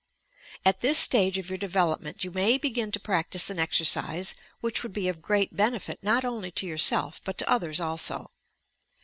[0.65, 4.93] At this stage of your development, you may begin to practice an exercise which would
[4.93, 8.31] be of great benefit, not only to yourself but to others also.